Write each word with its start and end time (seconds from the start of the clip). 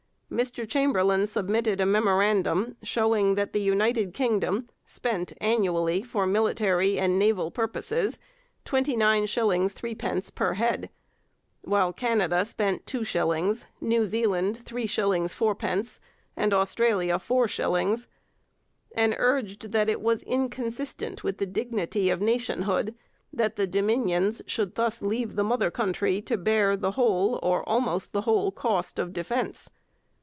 Mr 0.31 0.65
Chamberlain 0.65 1.27
submitted 1.27 1.81
a 1.81 1.85
memorandum 1.85 2.73
showing 2.81 3.35
that 3.35 3.51
the 3.51 3.59
United 3.59 4.13
Kingdom 4.13 4.69
spent 4.85 5.33
annually 5.41 6.01
for 6.01 6.25
military 6.25 6.97
and 6.97 7.19
naval 7.19 7.51
purposes 7.51 8.17
29s 8.63 9.25
3d 9.25 10.33
per 10.33 10.53
head 10.53 10.89
while 11.65 11.91
Canada 11.91 12.45
spent 12.45 12.85
2s, 12.85 13.65
New 13.81 14.07
Zealand 14.07 14.59
3s 14.63 15.25
4d, 15.25 15.99
and 16.37 16.53
Australia 16.53 17.15
4s 17.15 18.07
and 18.95 19.13
urged 19.17 19.73
that 19.73 19.89
it 19.89 19.99
was 19.99 20.23
inconsistent 20.23 21.25
with 21.25 21.39
the 21.39 21.45
dignity 21.45 22.09
of 22.09 22.21
nationhood 22.21 22.95
that 23.33 23.57
the 23.57 23.67
Dominions 23.67 24.41
should 24.47 24.75
thus 24.75 25.01
leave 25.01 25.35
the 25.35 25.43
mother 25.43 25.69
country 25.69 26.21
to 26.21 26.37
bear 26.37 26.77
the 26.77 26.91
whole 26.91 27.37
or 27.43 27.67
almost 27.67 28.13
the 28.13 28.21
whole 28.21 28.49
cost 28.49 28.97
of 28.97 29.11
defence. 29.11 29.69